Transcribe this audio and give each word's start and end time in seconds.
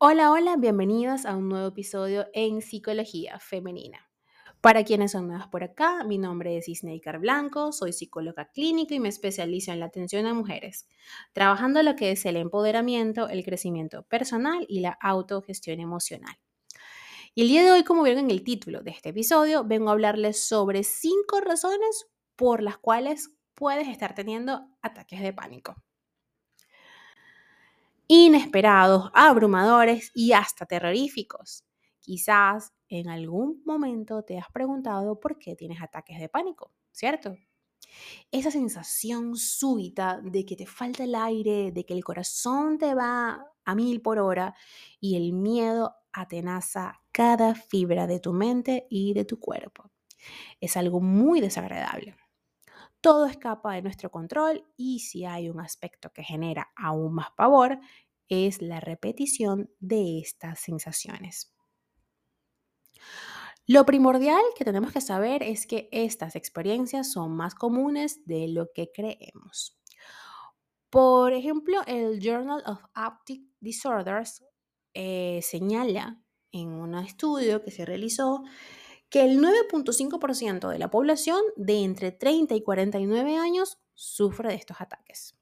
Hola, 0.00 0.30
hola, 0.30 0.54
bienvenidos 0.56 1.26
a 1.26 1.34
un 1.34 1.48
nuevo 1.48 1.66
episodio 1.66 2.28
en 2.32 2.62
Psicología 2.62 3.40
Femenina. 3.40 4.08
Para 4.60 4.84
quienes 4.84 5.10
son 5.10 5.26
nuevas 5.26 5.48
por 5.48 5.64
acá, 5.64 6.04
mi 6.04 6.18
nombre 6.18 6.56
es 6.56 6.68
Isneikar 6.68 7.18
Blanco, 7.18 7.72
soy 7.72 7.92
psicóloga 7.92 8.48
clínica 8.52 8.94
y 8.94 9.00
me 9.00 9.08
especializo 9.08 9.72
en 9.72 9.80
la 9.80 9.86
atención 9.86 10.26
a 10.26 10.34
mujeres, 10.34 10.86
trabajando 11.32 11.82
lo 11.82 11.96
que 11.96 12.12
es 12.12 12.24
el 12.26 12.36
empoderamiento, 12.36 13.28
el 13.28 13.44
crecimiento 13.44 14.04
personal 14.04 14.64
y 14.68 14.82
la 14.82 14.96
autogestión 15.00 15.80
emocional. 15.80 16.36
Y 17.34 17.42
el 17.42 17.48
día 17.48 17.64
de 17.64 17.72
hoy, 17.72 17.82
como 17.82 18.04
vieron 18.04 18.26
en 18.26 18.30
el 18.30 18.44
título 18.44 18.82
de 18.82 18.92
este 18.92 19.08
episodio, 19.08 19.64
vengo 19.64 19.88
a 19.88 19.94
hablarles 19.94 20.40
sobre 20.40 20.84
cinco 20.84 21.40
razones 21.40 22.06
por 22.36 22.62
las 22.62 22.78
cuales 22.78 23.30
puedes 23.56 23.88
estar 23.88 24.14
teniendo 24.14 24.64
ataques 24.80 25.20
de 25.20 25.32
pánico 25.32 25.74
inesperados, 28.08 29.10
abrumadores 29.14 30.10
y 30.14 30.32
hasta 30.32 30.66
terroríficos. 30.66 31.64
Quizás 32.00 32.72
en 32.88 33.08
algún 33.10 33.62
momento 33.66 34.22
te 34.24 34.38
has 34.38 34.50
preguntado 34.52 35.20
por 35.20 35.38
qué 35.38 35.54
tienes 35.56 35.82
ataques 35.82 36.18
de 36.18 36.28
pánico, 36.28 36.72
¿cierto? 36.92 37.36
Esa 38.30 38.50
sensación 38.50 39.36
súbita 39.36 40.20
de 40.22 40.44
que 40.44 40.56
te 40.56 40.66
falta 40.66 41.04
el 41.04 41.14
aire, 41.14 41.72
de 41.72 41.84
que 41.84 41.94
el 41.94 42.04
corazón 42.04 42.78
te 42.78 42.94
va 42.94 43.44
a 43.64 43.74
mil 43.74 44.00
por 44.02 44.18
hora 44.18 44.54
y 45.00 45.16
el 45.16 45.32
miedo 45.32 45.94
atenaza 46.12 47.00
cada 47.12 47.54
fibra 47.54 48.06
de 48.06 48.20
tu 48.20 48.32
mente 48.32 48.86
y 48.90 49.14
de 49.14 49.24
tu 49.24 49.38
cuerpo. 49.40 49.90
Es 50.60 50.76
algo 50.76 51.00
muy 51.00 51.40
desagradable. 51.40 52.16
Todo 53.00 53.26
escapa 53.26 53.74
de 53.74 53.82
nuestro 53.82 54.10
control 54.10 54.64
y 54.76 55.00
si 55.00 55.24
hay 55.24 55.48
un 55.48 55.60
aspecto 55.60 56.10
que 56.12 56.24
genera 56.24 56.72
aún 56.76 57.14
más 57.14 57.30
pavor, 57.36 57.78
es 58.28 58.60
la 58.60 58.80
repetición 58.80 59.70
de 59.78 60.18
estas 60.18 60.60
sensaciones. 60.60 61.54
Lo 63.66 63.84
primordial 63.84 64.40
que 64.56 64.64
tenemos 64.64 64.92
que 64.92 65.00
saber 65.00 65.42
es 65.42 65.66
que 65.66 65.88
estas 65.92 66.36
experiencias 66.36 67.12
son 67.12 67.36
más 67.36 67.54
comunes 67.54 68.24
de 68.24 68.48
lo 68.48 68.72
que 68.74 68.90
creemos. 68.90 69.78
Por 70.90 71.34
ejemplo, 71.34 71.82
el 71.86 72.18
Journal 72.18 72.62
of 72.66 72.82
Optic 72.96 73.42
Disorders 73.60 74.42
eh, 74.94 75.40
señala 75.42 76.18
en 76.50 76.68
un 76.68 76.94
estudio 76.94 77.62
que 77.62 77.70
se 77.70 77.84
realizó 77.84 78.42
que 79.10 79.24
el 79.24 79.40
9.5% 79.40 80.68
de 80.68 80.78
la 80.78 80.90
población 80.90 81.40
de 81.56 81.82
entre 81.82 82.12
30 82.12 82.54
y 82.54 82.62
49 82.62 83.36
años 83.36 83.78
sufre 83.94 84.50
de 84.50 84.54
estos 84.54 84.80
ataques. 84.80 85.34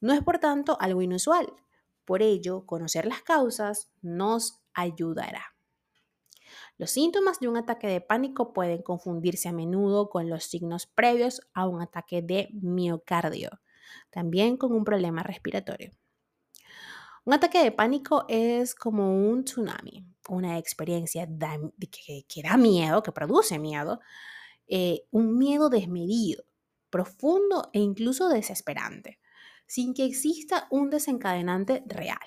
No 0.00 0.12
es 0.12 0.22
por 0.22 0.38
tanto 0.38 0.76
algo 0.80 1.02
inusual. 1.02 1.52
Por 2.04 2.22
ello, 2.22 2.66
conocer 2.66 3.06
las 3.06 3.22
causas 3.22 3.90
nos 4.02 4.60
ayudará. 4.74 5.54
Los 6.76 6.90
síntomas 6.90 7.40
de 7.40 7.48
un 7.48 7.56
ataque 7.56 7.86
de 7.86 8.00
pánico 8.00 8.52
pueden 8.52 8.82
confundirse 8.82 9.48
a 9.48 9.52
menudo 9.52 10.10
con 10.10 10.28
los 10.28 10.44
signos 10.44 10.86
previos 10.86 11.40
a 11.52 11.66
un 11.66 11.80
ataque 11.80 12.20
de 12.20 12.48
miocardio, 12.52 13.60
también 14.10 14.56
con 14.56 14.72
un 14.72 14.84
problema 14.84 15.22
respiratorio. 15.22 15.92
Un 17.24 17.34
ataque 17.34 17.62
de 17.62 17.72
pánico 17.72 18.24
es 18.28 18.74
como 18.74 19.16
un 19.16 19.44
tsunami, 19.44 20.04
una 20.28 20.58
experiencia 20.58 21.26
que, 21.26 22.42
da 22.42 22.56
miedo, 22.56 23.02
que 23.02 23.12
produce 23.12 23.58
miedo, 23.58 24.00
eh, 24.66 25.02
un 25.10 25.38
miedo 25.38 25.68
desmedido, 25.70 26.44
profundo 26.90 27.70
e 27.72 27.80
incluso 27.80 28.28
desesperante, 28.28 29.18
sin 29.66 29.94
que 29.94 30.04
exista 30.04 30.66
un 30.70 30.90
desencadenante 30.90 31.82
real. 31.86 32.18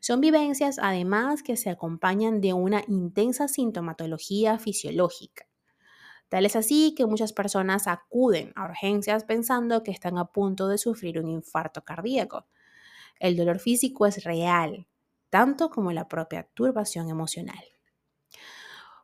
Son 0.00 0.20
vivencias 0.20 0.78
además 0.80 1.42
que 1.42 1.56
se 1.56 1.70
acompañan 1.70 2.40
de 2.40 2.52
una 2.52 2.82
intensa 2.88 3.46
sintomatología 3.46 4.58
fisiológica. 4.58 5.46
Tal 6.28 6.46
es 6.46 6.56
así 6.56 6.94
que 6.96 7.06
muchas 7.06 7.32
personas 7.32 7.86
acuden 7.86 8.52
a 8.56 8.64
urgencias 8.64 9.24
pensando 9.24 9.82
que 9.82 9.90
están 9.90 10.18
a 10.18 10.24
punto 10.24 10.66
de 10.66 10.78
sufrir 10.78 11.20
un 11.20 11.28
infarto 11.28 11.84
cardíaco 11.84 12.46
el 13.22 13.36
dolor 13.36 13.60
físico 13.60 14.04
es 14.04 14.24
real, 14.24 14.88
tanto 15.32 15.70
como 15.70 15.92
la 15.92 16.08
propia 16.08 16.46
turbación 16.52 17.08
emocional. 17.08 17.64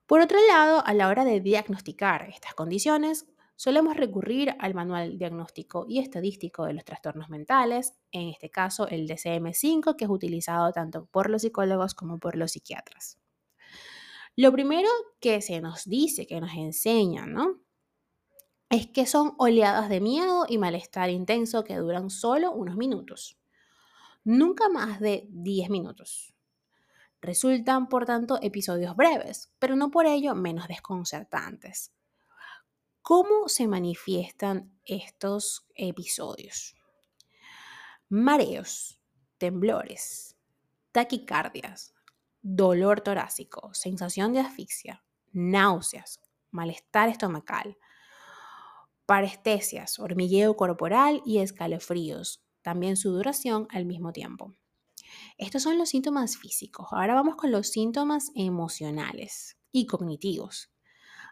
Por 0.05 0.21
otro 0.21 0.39
lado, 0.47 0.83
a 0.85 0.93
la 0.93 1.09
hora 1.09 1.25
de 1.25 1.41
diagnosticar 1.41 2.29
estas 2.29 2.53
condiciones, 2.53 3.27
solemos 3.57 3.97
recurrir 3.97 4.55
al 4.59 4.75
Manual 4.75 5.17
Diagnóstico 5.17 5.87
y 5.89 6.01
Estadístico 6.01 6.67
de 6.67 6.75
los 6.75 6.85
Trastornos 6.85 7.31
Mentales, 7.31 7.95
en 8.13 8.29
este 8.29 8.51
caso 8.51 8.87
el 8.89 9.09
DCM5, 9.09 9.97
que 9.97 10.05
es 10.05 10.11
utilizado 10.11 10.71
tanto 10.71 11.07
por 11.07 11.31
los 11.31 11.41
psicólogos 11.41 11.95
como 11.95 12.19
por 12.19 12.37
los 12.37 12.53
psiquiatras. 12.53 13.19
Lo 14.37 14.53
primero 14.53 14.91
que 15.21 15.41
se 15.41 15.63
nos 15.63 15.87
dice, 15.87 16.27
que 16.27 16.43
nos 16.43 16.53
enseñan, 16.53 17.33
¿no? 17.33 17.63
Es 18.69 18.87
que 18.87 19.07
son 19.07 19.33
oleadas 19.39 19.89
de 19.89 20.03
miedo 20.03 20.45
y 20.47 20.59
malestar 20.59 21.09
intenso 21.09 21.65
que 21.65 21.77
duran 21.77 22.11
solo 22.11 22.53
unos 22.53 22.77
minutos 22.77 23.39
nunca 24.29 24.69
más 24.69 25.01
de 25.01 25.27
10 25.31 25.71
minutos. 25.71 26.35
Resultan, 27.23 27.89
por 27.89 28.05
tanto, 28.05 28.39
episodios 28.43 28.95
breves, 28.95 29.51
pero 29.59 29.75
no 29.75 29.91
por 29.91 30.05
ello 30.05 30.35
menos 30.35 30.69
desconcertantes. 30.69 31.93
¿Cómo 33.01 33.49
se 33.49 33.67
manifiestan 33.67 34.79
estos 34.85 35.67
episodios? 35.75 36.77
Mareos, 38.11 39.01
temblores, 39.39 40.37
taquicardias, 40.93 41.95
dolor 42.43 43.01
torácico, 43.01 43.73
sensación 43.73 44.35
de 44.35 44.41
asfixia, 44.41 45.03
náuseas, 45.33 46.21
malestar 46.51 47.09
estomacal, 47.09 47.79
parestesias, 49.07 49.99
hormigueo 49.99 50.55
corporal 50.55 51.23
y 51.25 51.39
escalofríos, 51.39 52.45
también 52.63 52.97
su 52.97 53.11
duración 53.11 53.67
al 53.71 53.85
mismo 53.85 54.13
tiempo. 54.13 54.55
Estos 55.37 55.63
son 55.63 55.79
los 55.79 55.91
síntomas 55.91 56.37
físicos. 56.37 56.89
Ahora 56.91 57.15
vamos 57.15 57.37
con 57.37 57.51
los 57.51 57.69
síntomas 57.69 58.31
emocionales 58.35 59.57
y 59.73 59.87
cognitivos. 59.87 60.71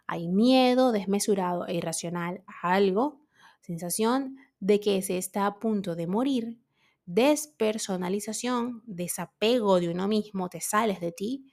Hay 0.07 0.27
miedo 0.27 0.91
desmesurado 0.91 1.67
e 1.67 1.75
irracional 1.75 2.43
a 2.47 2.73
algo, 2.73 3.21
sensación 3.61 4.37
de 4.59 4.79
que 4.79 5.01
se 5.01 5.17
está 5.17 5.45
a 5.45 5.59
punto 5.59 5.95
de 5.95 6.07
morir, 6.07 6.59
despersonalización, 7.05 8.83
desapego 8.85 9.79
de 9.79 9.89
uno 9.89 10.07
mismo, 10.07 10.49
te 10.49 10.61
sales 10.61 10.99
de 10.99 11.11
ti, 11.11 11.51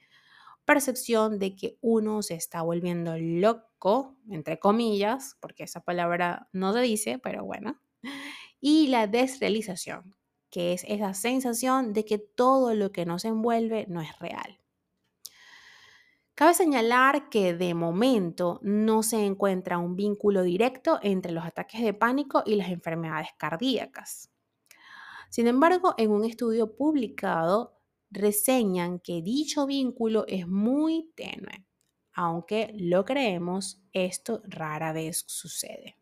percepción 0.65 1.37
de 1.39 1.55
que 1.55 1.77
uno 1.81 2.21
se 2.21 2.35
está 2.35 2.61
volviendo 2.61 3.15
loco, 3.17 4.15
entre 4.29 4.59
comillas, 4.59 5.37
porque 5.39 5.63
esa 5.63 5.81
palabra 5.81 6.49
no 6.53 6.73
se 6.73 6.81
dice, 6.81 7.19
pero 7.19 7.45
bueno, 7.45 7.79
y 8.67 8.87
la 8.87 9.05
desrealización, 9.05 10.15
que 10.49 10.73
es 10.73 10.85
esa 10.87 11.13
sensación 11.13 11.93
de 11.93 12.03
que 12.03 12.17
todo 12.17 12.73
lo 12.73 12.91
que 12.91 13.05
nos 13.05 13.23
envuelve 13.23 13.85
no 13.89 14.01
es 14.01 14.17
real. 14.17 14.59
Cabe 16.33 16.55
señalar 16.55 17.29
que 17.29 17.53
de 17.53 17.75
momento 17.75 18.59
no 18.63 19.03
se 19.03 19.23
encuentra 19.23 19.77
un 19.77 19.95
vínculo 19.95 20.41
directo 20.41 20.97
entre 21.03 21.31
los 21.31 21.45
ataques 21.45 21.83
de 21.83 21.93
pánico 21.93 22.41
y 22.43 22.55
las 22.55 22.69
enfermedades 22.69 23.29
cardíacas. 23.37 24.31
Sin 25.29 25.45
embargo, 25.45 25.93
en 25.99 26.09
un 26.09 26.25
estudio 26.25 26.75
publicado 26.75 27.77
reseñan 28.09 28.97
que 28.99 29.21
dicho 29.21 29.67
vínculo 29.67 30.25
es 30.27 30.47
muy 30.47 31.11
tenue. 31.15 31.67
Aunque 32.13 32.73
lo 32.79 33.05
creemos, 33.05 33.79
esto 33.93 34.41
rara 34.47 34.91
vez 34.91 35.23
sucede. 35.27 35.97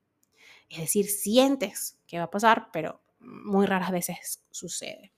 Es 0.70 0.80
decir, 0.80 1.06
sientes 1.06 2.00
que 2.08 2.18
va 2.18 2.26
a 2.26 2.32
pasar, 2.32 2.70
pero 2.72 3.02
muy 3.20 3.66
raras 3.66 3.92
veces 3.92 4.44
sucede. 4.52 5.14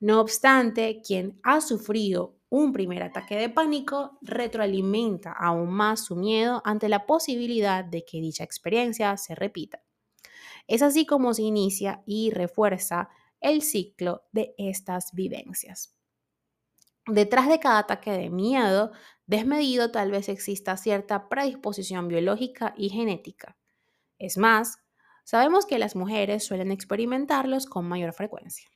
No 0.00 0.20
obstante, 0.20 1.00
quien 1.04 1.40
ha 1.42 1.60
sufrido 1.60 2.36
un 2.50 2.72
primer 2.72 3.02
ataque 3.02 3.36
de 3.36 3.50
pánico 3.50 4.18
retroalimenta 4.22 5.32
aún 5.32 5.70
más 5.70 6.04
su 6.04 6.16
miedo 6.16 6.62
ante 6.64 6.88
la 6.88 7.06
posibilidad 7.06 7.84
de 7.84 8.04
que 8.04 8.20
dicha 8.20 8.44
experiencia 8.44 9.16
se 9.16 9.34
repita. 9.34 9.82
Es 10.66 10.82
así 10.82 11.06
como 11.06 11.34
se 11.34 11.42
inicia 11.42 12.02
y 12.06 12.30
refuerza 12.30 13.08
el 13.40 13.62
ciclo 13.62 14.24
de 14.32 14.54
estas 14.58 15.12
vivencias. 15.12 15.94
Detrás 17.06 17.48
de 17.48 17.58
cada 17.58 17.78
ataque 17.78 18.12
de 18.12 18.28
miedo 18.28 18.92
desmedido 19.26 19.90
tal 19.90 20.10
vez 20.10 20.28
exista 20.28 20.76
cierta 20.76 21.28
predisposición 21.28 22.08
biológica 22.08 22.74
y 22.76 22.90
genética. 22.90 23.56
Es 24.18 24.36
más, 24.36 24.78
sabemos 25.24 25.66
que 25.66 25.78
las 25.78 25.96
mujeres 25.96 26.44
suelen 26.44 26.72
experimentarlos 26.72 27.66
con 27.66 27.88
mayor 27.88 28.12
frecuencia. 28.12 28.68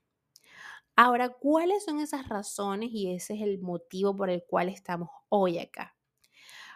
Ahora, 0.95 1.31
¿cuáles 1.31 1.85
son 1.85 2.01
esas 2.01 2.29
razones 2.29 2.91
y 2.93 3.15
ese 3.15 3.35
es 3.35 3.41
el 3.41 3.59
motivo 3.59 4.15
por 4.15 4.29
el 4.31 4.45
cual 4.45 4.69
estamos 4.69 5.09
hoy 5.31 5.59
acá? 5.59 5.97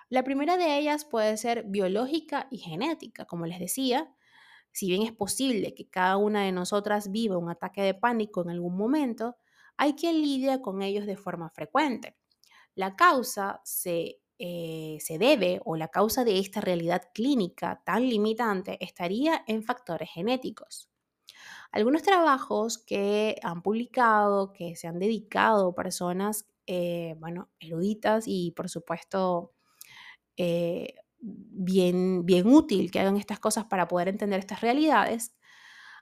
La 0.08 0.22
primera 0.22 0.56
de 0.56 0.78
ellas 0.78 1.04
puede 1.04 1.36
ser 1.36 1.64
biológica 1.64 2.48
y 2.50 2.58
genética, 2.58 3.24
como 3.24 3.46
les 3.46 3.58
decía. 3.58 4.14
Si 4.72 4.88
bien 4.88 5.02
es 5.02 5.12
posible 5.12 5.74
que 5.74 5.88
cada 5.88 6.16
una 6.16 6.42
de 6.44 6.52
nosotras 6.52 7.10
viva 7.10 7.38
un 7.38 7.50
ataque 7.50 7.82
de 7.82 7.94
pánico 7.94 8.42
en 8.42 8.50
algún 8.50 8.76
momento, 8.76 9.36
hay 9.76 9.94
quien 9.94 10.20
lidia 10.22 10.62
con 10.62 10.82
ellos 10.82 11.06
de 11.06 11.16
forma 11.16 11.50
frecuente. 11.50 12.16
La 12.74 12.94
causa 12.94 13.60
se, 13.64 14.20
eh, 14.38 14.98
se 15.00 15.18
debe 15.18 15.60
o 15.64 15.76
la 15.76 15.88
causa 15.88 16.24
de 16.24 16.38
esta 16.38 16.60
realidad 16.60 17.02
clínica 17.14 17.82
tan 17.84 18.08
limitante 18.08 18.78
estaría 18.84 19.44
en 19.46 19.62
factores 19.62 20.10
genéticos. 20.10 20.90
Algunos 21.72 22.02
trabajos 22.02 22.78
que 22.78 23.36
han 23.42 23.62
publicado, 23.62 24.52
que 24.52 24.76
se 24.76 24.88
han 24.88 24.98
dedicado 24.98 25.74
personas, 25.74 26.46
eh, 26.66 27.16
bueno, 27.18 27.50
eruditas 27.60 28.24
y 28.26 28.52
por 28.52 28.68
supuesto 28.68 29.54
eh, 30.36 30.94
bien, 31.18 32.26
bien 32.26 32.46
útil 32.48 32.90
que 32.90 33.00
hagan 33.00 33.16
estas 33.16 33.40
cosas 33.40 33.66
para 33.66 33.88
poder 33.88 34.08
entender 34.08 34.38
estas 34.40 34.60
realidades, 34.60 35.34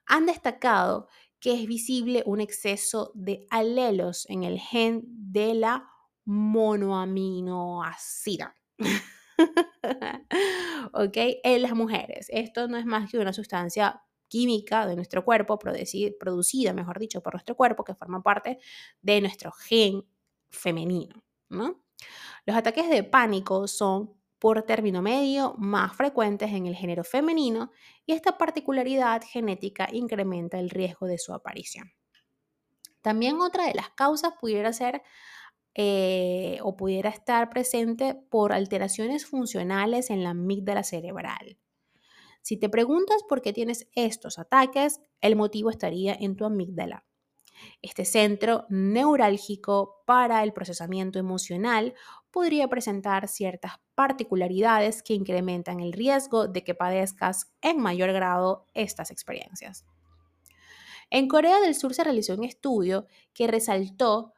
han 0.06 0.26
destacado 0.26 1.08
que 1.40 1.54
es 1.54 1.66
visible 1.66 2.22
un 2.26 2.40
exceso 2.40 3.12
de 3.14 3.46
alelos 3.50 4.26
en 4.31 4.44
el 4.44 4.58
gen 4.58 5.02
de 5.06 5.54
la 5.54 5.90
monoaminoácida. 6.24 8.56
¿Ok? 10.92 11.16
En 11.42 11.62
las 11.62 11.74
mujeres. 11.74 12.26
Esto 12.30 12.68
no 12.68 12.76
es 12.76 12.86
más 12.86 13.10
que 13.10 13.18
una 13.18 13.32
sustancia 13.32 14.00
química 14.28 14.86
de 14.86 14.96
nuestro 14.96 15.24
cuerpo, 15.24 15.58
producida, 15.58 16.72
mejor 16.72 16.98
dicho, 16.98 17.22
por 17.22 17.34
nuestro 17.34 17.56
cuerpo, 17.56 17.84
que 17.84 17.94
forma 17.94 18.22
parte 18.22 18.58
de 19.00 19.20
nuestro 19.20 19.52
gen 19.52 20.04
femenino. 20.50 21.22
¿no? 21.48 21.84
Los 22.46 22.56
ataques 22.56 22.88
de 22.88 23.04
pánico 23.04 23.68
son 23.68 24.14
por 24.38 24.62
término 24.62 25.00
medio 25.00 25.54
más 25.56 25.96
frecuentes 25.96 26.52
en 26.52 26.66
el 26.66 26.74
género 26.74 27.04
femenino 27.04 27.70
y 28.04 28.12
esta 28.12 28.36
particularidad 28.36 29.22
genética 29.22 29.88
incrementa 29.90 30.58
el 30.58 30.68
riesgo 30.68 31.06
de 31.06 31.18
su 31.18 31.32
aparición. 31.32 31.92
También 33.00 33.40
otra 33.40 33.66
de 33.66 33.74
las 33.74 33.90
causas 33.90 34.34
pudiera 34.40 34.72
ser 34.72 35.02
eh, 35.74 36.58
o 36.62 36.76
pudiera 36.76 37.10
estar 37.10 37.50
presente 37.50 38.14
por 38.30 38.52
alteraciones 38.52 39.26
funcionales 39.26 40.10
en 40.10 40.22
la 40.22 40.30
amígdala 40.30 40.84
cerebral. 40.84 41.58
Si 42.42 42.56
te 42.56 42.68
preguntas 42.68 43.22
por 43.28 43.42
qué 43.42 43.52
tienes 43.52 43.88
estos 43.94 44.38
ataques, 44.38 45.00
el 45.20 45.34
motivo 45.34 45.70
estaría 45.70 46.14
en 46.14 46.36
tu 46.36 46.44
amígdala. 46.44 47.04
Este 47.82 48.04
centro 48.04 48.66
neurálgico 48.68 50.02
para 50.06 50.42
el 50.42 50.52
procesamiento 50.52 51.18
emocional 51.18 51.94
podría 52.30 52.68
presentar 52.68 53.28
ciertas 53.28 53.74
particularidades 53.94 55.02
que 55.02 55.14
incrementan 55.14 55.80
el 55.80 55.92
riesgo 55.92 56.46
de 56.48 56.64
que 56.64 56.74
padezcas 56.74 57.52
en 57.62 57.80
mayor 57.80 58.12
grado 58.12 58.66
estas 58.74 59.10
experiencias. 59.10 59.86
En 61.10 61.28
Corea 61.28 61.60
del 61.60 61.74
Sur 61.74 61.94
se 61.94 62.04
realizó 62.04 62.34
un 62.34 62.44
estudio 62.44 63.06
que 63.32 63.46
resaltó 63.46 64.34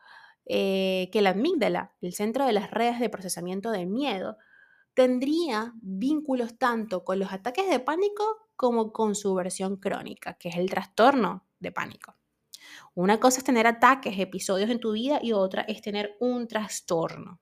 eh, 0.46 1.08
que 1.12 1.22
la 1.22 1.31
amígdala, 1.31 1.94
el 2.00 2.14
centro 2.14 2.46
de 2.46 2.52
las 2.52 2.70
redes 2.70 3.00
de 3.00 3.08
procesamiento 3.08 3.70
del 3.70 3.87
miedo, 3.87 4.37
tendría 4.94 5.72
vínculos 5.82 6.56
tanto 6.56 7.04
con 7.04 7.19
los 7.19 7.32
ataques 7.32 7.69
de 7.69 7.81
pánico 7.81 8.48
como 8.56 8.93
con 8.93 9.14
su 9.14 9.34
versión 9.34 9.76
crónica, 9.76 10.34
que 10.34 10.48
es 10.48 10.56
el 10.56 10.70
trastorno 10.70 11.46
de 11.58 11.72
pánico. 11.72 12.16
Una 12.94 13.20
cosa 13.20 13.38
es 13.38 13.44
tener 13.44 13.66
ataques, 13.66 14.19
episodios 14.19 14.70
en 14.70 14.81
tu 14.81 14.93
vida 14.93 15.19
y 15.22 15.32
otra 15.32 15.62
es 15.62 15.82
tener 15.82 16.16
un 16.20 16.48
trastorno. 16.48 17.40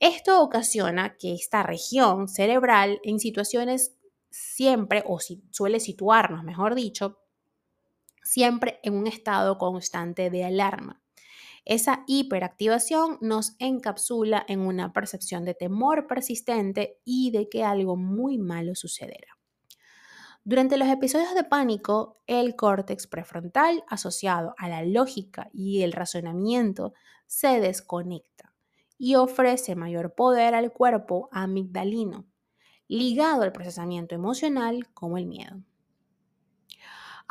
Esto 0.00 0.42
ocasiona 0.42 1.16
que 1.16 1.34
esta 1.34 1.62
región 1.62 2.26
cerebral 2.26 3.00
en 3.04 3.20
situaciones 3.20 3.94
siempre, 4.30 5.04
o 5.06 5.20
si, 5.20 5.42
suele 5.50 5.78
situarnos, 5.78 6.42
mejor 6.42 6.74
dicho, 6.74 7.20
siempre 8.22 8.80
en 8.82 8.94
un 8.94 9.06
estado 9.06 9.58
constante 9.58 10.30
de 10.30 10.44
alarma. 10.44 11.02
Esa 11.64 12.04
hiperactivación 12.06 13.18
nos 13.20 13.54
encapsula 13.58 14.44
en 14.48 14.60
una 14.60 14.92
percepción 14.92 15.44
de 15.44 15.54
temor 15.54 16.06
persistente 16.06 16.98
y 17.04 17.30
de 17.30 17.48
que 17.48 17.64
algo 17.64 17.96
muy 17.96 18.38
malo 18.38 18.74
sucederá. 18.74 19.38
Durante 20.42 20.78
los 20.78 20.88
episodios 20.88 21.34
de 21.34 21.44
pánico, 21.44 22.22
el 22.26 22.56
córtex 22.56 23.06
prefrontal 23.06 23.84
asociado 23.88 24.54
a 24.56 24.68
la 24.68 24.82
lógica 24.82 25.50
y 25.52 25.82
el 25.82 25.92
razonamiento 25.92 26.94
se 27.26 27.60
desconecta 27.60 28.54
y 28.96 29.16
ofrece 29.16 29.76
mayor 29.76 30.14
poder 30.14 30.54
al 30.54 30.72
cuerpo 30.72 31.28
amigdalino, 31.30 32.26
ligado 32.88 33.42
al 33.42 33.52
procesamiento 33.52 34.14
emocional 34.14 34.88
como 34.94 35.18
el 35.18 35.26
miedo. 35.26 35.62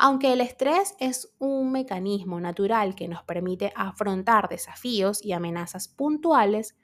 Aunque 0.02 0.32
el 0.32 0.40
estrés 0.40 0.94
es 0.98 1.30
un 1.38 1.72
mecanismo 1.72 2.40
natural 2.40 2.94
que 2.94 3.06
nos 3.06 3.22
permite 3.22 3.70
afrontar 3.76 4.48
desafíos 4.48 5.22
y 5.22 5.32
amenazas 5.32 5.88
puntuales, 5.88 6.74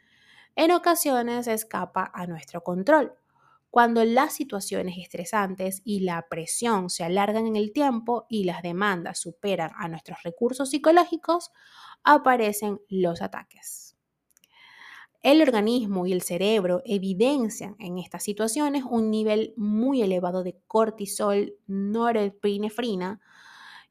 en 0.54 0.70
ocasiones 0.70 1.46
escapa 1.46 2.10
a 2.12 2.26
nuestro 2.26 2.62
control. 2.62 3.14
Cuando 3.70 4.04
las 4.04 4.34
situaciones 4.34 4.98
estresantes 4.98 5.80
y 5.82 6.00
la 6.00 6.26
presión 6.28 6.90
se 6.90 7.04
alargan 7.04 7.46
en 7.46 7.56
el 7.56 7.72
tiempo 7.72 8.26
y 8.28 8.44
las 8.44 8.60
demandas 8.60 9.18
superan 9.18 9.70
a 9.78 9.88
nuestros 9.88 10.22
recursos 10.22 10.68
psicológicos, 10.68 11.52
aparecen 12.04 12.82
los 12.90 13.22
ataques. 13.22 13.95
El 15.22 15.42
organismo 15.42 16.06
y 16.06 16.12
el 16.12 16.22
cerebro 16.22 16.82
evidencian 16.84 17.76
en 17.78 17.98
estas 17.98 18.22
situaciones 18.22 18.84
un 18.88 19.10
nivel 19.10 19.54
muy 19.56 20.02
elevado 20.02 20.42
de 20.42 20.58
cortisol, 20.66 21.54
norepinefrina 21.66 23.20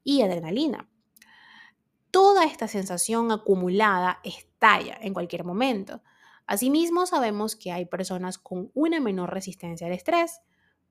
y 0.02 0.22
adrenalina. 0.22 0.88
Toda 2.10 2.44
esta 2.44 2.68
sensación 2.68 3.30
acumulada 3.32 4.20
estalla 4.24 4.96
en 5.00 5.12
cualquier 5.12 5.44
momento. 5.44 6.02
Asimismo, 6.46 7.04
sabemos 7.04 7.56
que 7.56 7.72
hay 7.72 7.84
personas 7.86 8.38
con 8.38 8.70
una 8.72 9.00
menor 9.00 9.34
resistencia 9.34 9.86
al 9.86 9.92
estrés, 9.92 10.40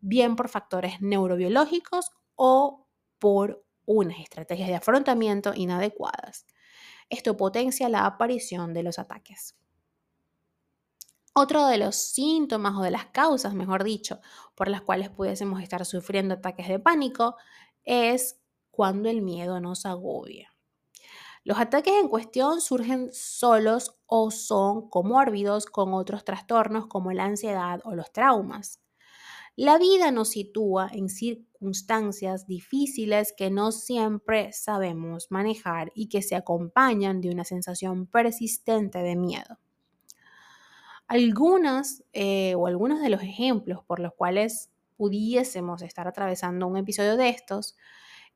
bien 0.02 0.36
por 0.36 0.50
factores 0.50 1.02
neurobiológicos 1.02 2.12
o 2.36 2.86
por 3.18 3.66
unas 3.86 4.20
estrategias 4.20 4.68
de 4.68 4.76
afrontamiento 4.76 5.54
inadecuadas. 5.56 6.46
Esto 7.10 7.38
potencia 7.38 7.90
la 7.90 8.06
aparición 8.06 8.74
de 8.74 8.84
los 8.84 9.00
ataques. 9.00 9.56
Otro 11.38 11.68
de 11.68 11.78
los 11.78 11.98
síntomas 11.98 12.76
o 12.78 12.82
de 12.82 12.92
las 12.92 13.08
causas, 13.08 13.54
mejor 13.54 13.84
dicho, 13.84 14.22
por 14.56 14.70
las 14.70 14.82
cuales 14.82 15.10
pudiésemos 15.10 15.62
estar 15.62 15.86
sufriendo 15.86 16.36
ataques 16.36 16.70
de 16.70 16.80
pánico 16.80 17.36
es 17.84 18.40
cuando 18.72 19.09
el 19.09 19.21
miedo 19.21 19.59
nos 19.59 19.86
agobia. 19.86 20.56
Los 21.44 21.59
ataques 21.59 21.94
en 21.95 22.07
cuestión 22.07 22.62
surgen 22.62 23.09
solos 23.12 23.98
o 24.06 24.31
son 24.31 24.90
comórbidos 24.90 25.66
con 25.66 25.94
otros 25.94 26.24
trastornos 26.24 26.88
como 26.88 27.12
la 27.12 27.26
ansiedad 27.26 27.81
o 27.83 27.95
los 27.95 28.14
traumas. 28.14 28.80
La 29.57 29.78
vida 29.78 30.12
nos 30.12 30.30
sitúa 30.30 30.90
en 30.94 31.09
circunstancias 31.09 32.48
difíciles 32.48 33.33
que 33.36 33.52
no 33.52 33.74
siempre 33.74 34.54
sabemos 34.54 35.28
manejar 35.31 35.92
y 35.95 36.07
que 36.07 36.21
se 36.21 36.38
acompañan 36.38 37.19
de 37.19 37.30
una 37.30 37.44
sensación 37.44 38.07
persistente 38.07 39.00
de 39.00 39.18
miedo. 39.18 39.59
Algunas 41.07 42.04
eh, 42.14 42.56
o 42.56 42.68
algunos 42.68 43.02
de 43.02 43.09
los 43.09 43.21
ejemplos 43.21 43.83
por 43.85 44.00
los 44.00 44.14
cuales 44.14 44.71
pudiésemos 44.97 45.81
estar 45.81 46.07
atravesando 46.07 46.68
un 46.68 46.78
episodio 46.78 47.18
de 47.18 47.30
estos 47.30 47.76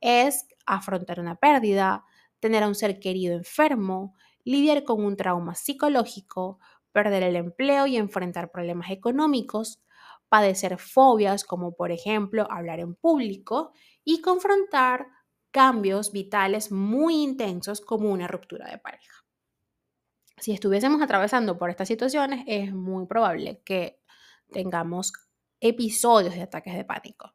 es 0.02 0.46
afrontar 0.66 1.20
una 1.20 1.36
pérdida, 1.36 2.06
tener 2.40 2.64
a 2.64 2.68
un 2.68 2.76
ser 2.76 3.00
querido 3.00 3.36
enfermo, 3.36 4.16
lidiar 4.44 4.84
con 4.84 5.04
un 5.04 5.18
trauma 5.18 5.56
psicológico, 5.56 6.60
perder 6.92 7.24
el 7.24 7.36
empleo 7.36 7.88
y 7.88 7.98
enfrentar 7.98 8.52
problemas 8.52 8.92
económicos, 8.92 9.82
padecer 10.30 10.78
fobias 10.78 11.44
como 11.44 11.76
por 11.76 11.92
ejemplo 11.92 12.48
hablar 12.52 12.80
en 12.80 12.96
público 12.96 13.74
y 14.04 14.22
confrontar 14.22 15.08
cambios 15.52 16.12
vitales 16.12 16.72
muy 16.72 17.24
intensos 17.24 17.82
como 17.82 18.12
una 18.12 18.28
ruptura 18.28 18.70
de 18.70 18.78
pareja 18.78 19.19
si 20.42 20.52
estuviésemos 20.52 21.02
atravesando 21.02 21.58
por 21.58 21.70
estas 21.70 21.88
situaciones, 21.88 22.44
es 22.48 22.74
muy 22.74 23.06
probable 23.06 23.62
que 23.64 24.02
tengamos 24.52 25.14
episodios 25.60 26.34
de 26.36 26.42
ataques 26.42 26.76
de 26.76 26.86
pánico. 26.86 27.34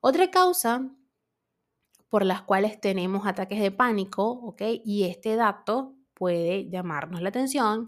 Otra 0.00 0.30
causa 0.30 0.90
por 2.08 2.24
las 2.24 2.42
cuales 2.42 2.80
tenemos 2.80 3.26
ataques 3.26 3.60
de 3.60 3.70
pánico, 3.70 4.30
¿ok? 4.30 4.62
Y 4.84 5.04
este 5.04 5.36
dato 5.36 5.94
puede 6.12 6.68
llamarnos 6.68 7.22
la 7.22 7.30
atención, 7.30 7.86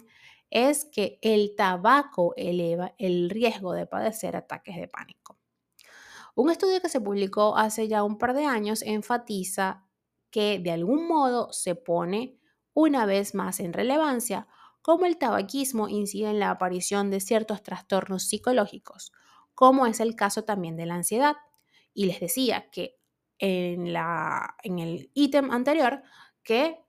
es 0.50 0.87
que 0.87 1.19
el 1.21 1.55
tabaco 1.57 2.33
eleva 2.37 2.95
el 2.99 3.29
riesgo 3.29 3.73
de 3.73 3.87
padecer 3.87 4.37
ataques 4.37 4.76
de 4.76 4.88
pánico. 4.88 5.37
Un 6.35 6.50
estudio 6.50 6.81
que 6.81 6.88
se 6.88 7.00
publicó 7.00 7.57
hace 7.57 7.87
ya 7.87 8.03
un 8.03 8.19
par 8.19 8.35
de 8.35 8.45
años 8.45 8.83
enfatiza 8.83 9.85
que 10.31 10.59
de 10.59 10.73
algún 10.73 11.07
modo 11.07 11.53
se 11.53 11.75
pone 11.75 12.38
una 12.75 13.07
vez 13.07 13.35
más 13.35 13.61
en 13.61 13.73
relevancia 13.73 14.47
cómo 14.83 15.07
el 15.07 15.16
tabaquismo 15.16 15.88
incide 15.88 16.28
en 16.31 16.40
la 16.40 16.50
aparición 16.50 17.11
de 17.11 17.21
ciertos 17.21 17.62
trastornos 17.62 18.25
psicológicos, 18.25 19.12
como 19.54 19.87
es 19.87 20.00
el 20.00 20.14
caso 20.16 20.45
también 20.45 20.76
de 20.76 20.87
la 20.87 20.97
ansiedad. 20.97 21.37
Y 21.95 22.07
les 22.07 22.21
decía 22.21 22.69
que 22.71 22.99
en, 23.38 23.87
en 24.62 24.78
el 24.78 25.11
ítem 25.14 25.50
anterior 25.50 26.02
que 26.43 26.85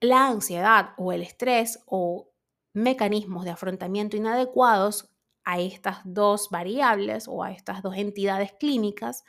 La 0.00 0.26
ansiedad 0.28 0.90
o 0.98 1.12
el 1.12 1.22
estrés 1.22 1.82
o 1.86 2.30
mecanismos 2.74 3.44
de 3.44 3.50
afrontamiento 3.52 4.16
inadecuados 4.16 5.10
a 5.44 5.58
estas 5.60 5.98
dos 6.04 6.50
variables 6.50 7.26
o 7.28 7.42
a 7.42 7.52
estas 7.52 7.82
dos 7.82 7.96
entidades 7.96 8.52
clínicas 8.52 9.24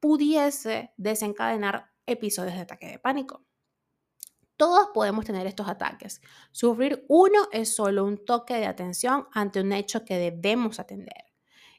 pudiese 0.00 0.92
desencadenar 0.96 1.90
episodios 2.06 2.54
de 2.54 2.62
ataque 2.62 2.86
de 2.88 2.98
pánico. 2.98 3.44
Todos 4.60 4.88
podemos 4.92 5.24
tener 5.24 5.46
estos 5.46 5.68
ataques. 5.68 6.20
Sufrir 6.52 7.06
uno 7.08 7.48
es 7.50 7.74
solo 7.74 8.04
un 8.04 8.22
toque 8.22 8.52
de 8.56 8.66
atención 8.66 9.26
ante 9.32 9.62
un 9.62 9.72
hecho 9.72 10.04
que 10.04 10.18
debemos 10.18 10.78
atender. 10.78 11.24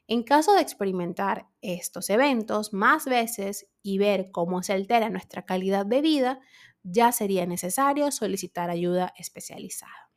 En 0.08 0.24
caso 0.24 0.52
de 0.54 0.62
experimentar 0.62 1.46
estos 1.60 2.10
eventos 2.10 2.72
más 2.72 3.04
veces 3.04 3.68
y 3.82 3.98
ver 3.98 4.32
cómo 4.32 4.64
se 4.64 4.72
altera 4.72 5.10
nuestra 5.10 5.44
calidad 5.44 5.86
de 5.86 6.00
vida, 6.00 6.40
ya 6.82 7.12
sería 7.12 7.46
necesario 7.46 8.10
solicitar 8.10 8.68
ayuda 8.68 9.14
especializada. 9.16 10.10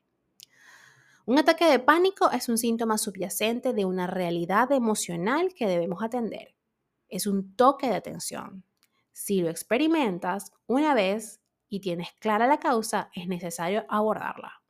Un 1.27 1.37
ataque 1.37 1.65
de 1.65 1.77
pánico 1.77 2.31
es 2.31 2.49
un 2.49 2.57
síntoma 2.57 2.97
subyacente 2.97 3.73
de 3.73 3.85
una 3.85 4.07
realidad 4.07 4.71
emocional 4.71 5.53
que 5.53 5.67
debemos 5.67 6.01
atender. 6.01 6.55
Es 7.09 7.27
un 7.27 7.55
toque 7.55 7.89
de 7.89 7.95
atención. 7.95 8.65
Si 9.11 9.41
lo 9.41 9.51
experimentas 9.51 10.51
una 10.65 10.95
vez 10.95 11.44
y 11.75 11.81
tienes 11.81 12.13
clara 12.19 12.47
la 12.47 12.57
causa, 12.57 13.09
es 13.13 13.27
necesario 13.27 13.85
abordarla. 13.89 14.61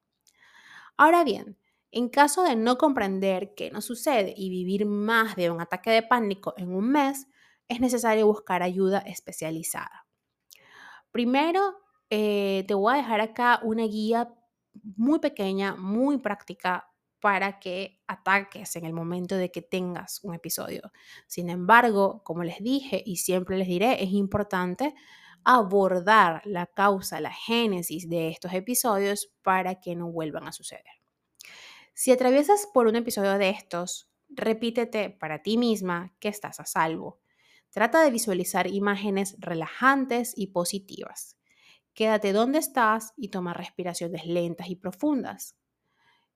Ahora 0.97 1.23
bien, 1.23 1.57
en 1.91 2.09
caso 2.09 2.43
de 2.43 2.55
no 2.55 2.77
comprender 2.77 3.53
qué 3.55 3.69
nos 3.69 3.85
sucede 3.85 4.33
y 4.35 4.49
vivir 4.49 4.87
más 4.87 5.35
de 5.35 5.51
un 5.51 5.61
ataque 5.61 5.91
de 5.91 6.01
pánico 6.01 6.55
en 6.57 6.73
un 6.73 6.89
mes, 6.89 7.27
es 7.67 7.79
necesario 7.79 8.25
buscar 8.25 8.63
ayuda 8.63 8.99
especializada. 8.99 10.07
Primero, 11.11 11.75
eh, 12.09 12.65
te 12.67 12.73
voy 12.73 12.93
a 12.93 12.97
dejar 12.97 13.21
acá 13.21 13.59
una 13.61 13.83
guía 13.83 14.33
muy 14.97 15.19
pequeña, 15.19 15.75
muy 15.75 16.17
práctica 16.17 16.89
para 17.19 17.59
que 17.59 18.01
ataques 18.07 18.75
en 18.75 18.85
el 18.85 18.93
momento 18.93 19.35
de 19.35 19.51
que 19.51 19.61
tengas 19.61 20.23
un 20.23 20.33
episodio. 20.33 20.91
Sin 21.27 21.49
embargo, 21.49 22.23
como 22.23 22.43
les 22.43 22.59
dije 22.63 23.03
y 23.05 23.17
siempre 23.17 23.57
les 23.57 23.67
diré, 23.67 24.03
es 24.03 24.11
importante 24.11 24.95
abordar 25.45 26.41
la 26.43 26.65
causa, 26.65 27.21
la 27.21 27.31
génesis 27.31 28.09
de 28.09 28.29
estos 28.29 28.51
episodios 28.53 29.31
para 29.43 29.79
que 29.79 29.95
no 29.95 30.11
vuelvan 30.11 30.47
a 30.47 30.51
suceder. 30.51 30.83
Si 31.93 32.11
atraviesas 32.11 32.67
por 32.73 32.87
un 32.87 32.95
episodio 32.95 33.37
de 33.37 33.51
estos, 33.51 34.09
repítete 34.27 35.11
para 35.11 35.43
ti 35.43 35.57
misma 35.57 36.13
que 36.19 36.27
estás 36.27 36.59
a 36.59 36.65
salvo. 36.65 37.21
Trata 37.69 38.03
de 38.03 38.11
visualizar 38.11 38.67
imágenes 38.67 39.35
relajantes 39.39 40.33
y 40.35 40.47
positivas. 40.47 41.37
Quédate 41.93 42.33
donde 42.33 42.59
estás 42.59 43.13
y 43.15 43.29
toma 43.29 43.53
respiraciones 43.53 44.25
lentas 44.25 44.67
y 44.67 44.75
profundas. 44.75 45.55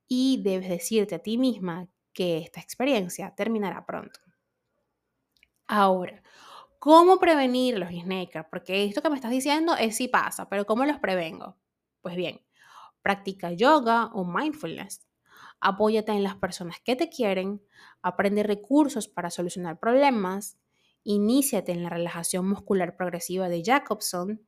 Y 0.08 0.42
debes 0.44 0.70
decirte 0.70 1.16
a 1.16 1.20
ti 1.20 1.38
misma 1.38 1.89
que 2.13 2.38
esta 2.38 2.62
experiencia 2.62 3.34
terminará 3.36 3.86
pronto. 3.86 4.20
Ahora, 5.68 6.24
¿cómo 6.80 7.20
prevenir 7.20 7.78
los 7.78 7.90
snakers? 7.90 8.48
Porque 8.50 8.86
esto 8.86 9.02
que 9.02 9.10
me 9.10 9.16
estás 9.16 9.32
diciendo 9.32 9.76
es 9.76 9.96
si 9.96 10.08
pasa, 10.08 10.50
pero 10.50 10.66
¿cómo 10.66 10.86
los 10.86 11.00
prevengo? 11.00 11.58
Pues 12.02 12.16
bien, 12.16 12.42
practica 13.02 13.52
yoga 13.52 14.08
o 14.14 14.26
mindfulness. 14.26 15.06
Apóyate 15.60 16.14
en 16.14 16.24
las 16.24 16.36
personas 16.36 16.80
que 16.80 16.96
te 16.96 17.10
quieren, 17.10 17.62
aprende 18.02 18.44
recursos 18.44 19.08
para 19.08 19.30
solucionar 19.30 19.80
problemas, 19.80 20.58
iníciate 21.04 21.72
en 21.74 21.84
la 21.84 21.90
relajación 21.90 22.48
muscular 22.48 22.96
progresiva 22.96 23.50
de 23.50 23.64
Jacobson, 23.64 24.48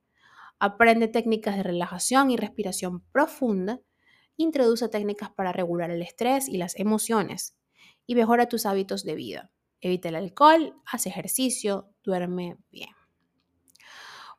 Aprende 0.64 1.08
técnicas 1.08 1.56
de 1.56 1.64
relajación 1.64 2.30
y 2.30 2.36
respiración 2.36 3.00
profunda. 3.10 3.80
Introduce 4.36 4.88
técnicas 4.88 5.28
para 5.28 5.50
regular 5.50 5.90
el 5.90 6.02
estrés 6.02 6.48
y 6.48 6.56
las 6.56 6.78
emociones. 6.78 7.56
Y 8.06 8.14
mejora 8.14 8.48
tus 8.48 8.64
hábitos 8.64 9.02
de 9.02 9.16
vida. 9.16 9.50
Evita 9.82 10.08
el 10.08 10.14
alcohol, 10.14 10.74
haz 10.86 11.06
ejercicio, 11.06 11.90
duerme 12.02 12.56
bien. 12.70 12.88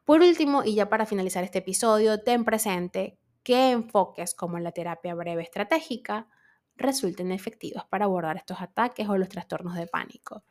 Por 0.04 0.22
último, 0.22 0.64
y 0.64 0.74
ya 0.74 0.90
para 0.90 1.06
finalizar 1.06 1.44
este 1.44 1.60
episodio, 1.60 2.24
ten 2.24 2.44
presente 2.44 3.20
que 3.44 3.70
enfoques 3.70 4.34
como 4.34 4.58
la 4.58 4.72
terapia 4.72 5.14
breve 5.14 5.44
estratégica 5.44 6.28
resulten 6.76 7.32
efectivos 7.32 7.86
para 7.86 8.06
abordar 8.06 8.38
estos 8.38 8.60
ataques 8.60 9.08
o 9.08 9.18
los 9.18 9.30
trastornos 9.30 9.76
de 9.76 9.86
pánico. 9.86 10.44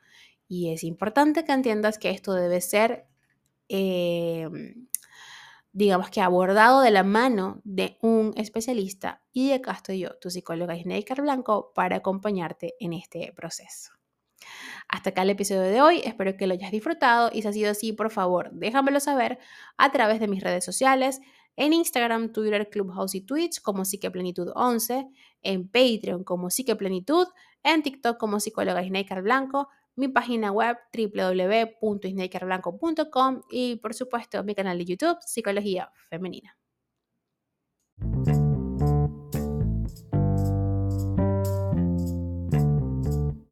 Y 0.47 0.73
es 0.73 0.85
importante 0.85 1.45
que 1.45 1.53
entiendas 1.53 1.99
que 1.99 2.11
esto 2.11 2.35
debe 2.35 2.61
ser 2.61 3.09
eh, 3.69 4.49
digamos 5.73 6.11
que 6.11 6.21
abordado 6.21 6.83
de 6.83 6.91
la 6.91 7.03
mano 7.03 7.61
de 7.65 7.99
un 8.03 8.35
especialista 8.37 9.23
y 9.33 9.53
acá 9.53 9.73
estoy 9.73 10.01
yo, 10.01 10.19
tu 10.19 10.31
psicóloga 10.31 10.77
Isneikar 10.77 11.23
Blanco, 11.23 11.73
para 11.75 11.97
acompañarte 11.97 12.75
en 12.79 12.93
este 12.93 13.33
proceso. 13.35 13.93
Hasta 14.89 15.11
acá 15.11 15.23
el 15.23 15.31
episodio 15.31 15.63
de 15.63 15.81
hoy, 15.81 16.03
espero 16.05 16.37
que 16.37 16.47
lo 16.47 16.55
hayas 16.55 16.71
disfrutado 16.71 17.31
y 17.33 17.43
si 17.43 17.49
ha 17.49 17.53
sido 17.53 17.71
así, 17.71 17.93
por 17.93 18.11
favor, 18.11 18.51
déjamelo 18.53 19.01
saber 19.01 19.39
a 19.77 19.91
través 19.91 20.21
de 20.21 20.29
mis 20.29 20.43
redes 20.43 20.65
sociales, 20.65 21.21
en 21.57 21.73
Instagram, 21.73 22.33
Twitter, 22.33 22.69
Clubhouse 22.71 23.15
y 23.15 23.21
Twitch 23.21 23.61
como 23.61 23.85
Psiqueplenitud11, 23.85 25.11
en 25.43 25.69
Patreon 25.69 26.25
como 26.25 26.51
Psiqueplenitud, 26.51 27.27
en 27.63 27.83
TikTok 27.83 28.19
como 28.19 28.41
psicóloga 28.41 28.83
Isneikar 28.83 29.23
Blanco, 29.23 29.69
mi 29.95 30.09
página 30.09 30.51
web 30.51 30.79
www.snakerblanco.com 30.93 33.43
y 33.51 33.77
por 33.77 33.95
supuesto 33.95 34.43
mi 34.43 34.55
canal 34.55 34.79
de 34.79 34.87
YouTube 34.87 35.19
Psicología 35.21 35.93
Femenina. 36.09 36.57